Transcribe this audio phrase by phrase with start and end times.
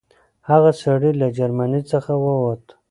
[0.49, 2.63] هغه سړی له جرمني څخه ووت.